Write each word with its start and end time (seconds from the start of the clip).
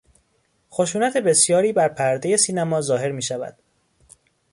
خشونت 0.71 1.17
بسیاری 1.17 1.73
بر 1.73 1.87
پردهی 1.87 2.37
سینما 2.37 2.81
ظاهر 2.81 3.11
میشود. 3.11 3.57